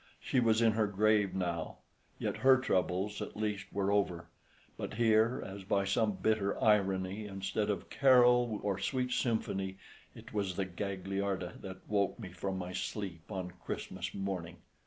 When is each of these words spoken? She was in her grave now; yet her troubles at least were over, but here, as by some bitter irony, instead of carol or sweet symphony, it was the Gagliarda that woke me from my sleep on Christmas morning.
She 0.19 0.39
was 0.39 0.63
in 0.63 0.71
her 0.71 0.87
grave 0.87 1.35
now; 1.35 1.77
yet 2.17 2.37
her 2.37 2.57
troubles 2.57 3.21
at 3.21 3.37
least 3.37 3.71
were 3.71 3.91
over, 3.91 4.29
but 4.75 4.95
here, 4.95 5.43
as 5.45 5.63
by 5.63 5.85
some 5.85 6.13
bitter 6.13 6.59
irony, 6.59 7.27
instead 7.27 7.69
of 7.69 7.91
carol 7.91 8.59
or 8.63 8.79
sweet 8.79 9.11
symphony, 9.11 9.77
it 10.15 10.33
was 10.33 10.55
the 10.55 10.65
Gagliarda 10.65 11.59
that 11.61 11.87
woke 11.87 12.17
me 12.17 12.29
from 12.31 12.57
my 12.57 12.73
sleep 12.73 13.31
on 13.31 13.51
Christmas 13.63 14.11
morning. 14.15 14.57